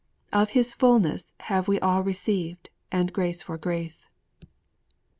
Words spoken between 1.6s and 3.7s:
we all received, and grace for